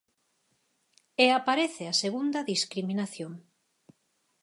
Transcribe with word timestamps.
E 1.25 1.27
aparece 1.37 1.83
a 1.87 1.93
segunda 2.03 2.47
discriminación. 2.53 3.31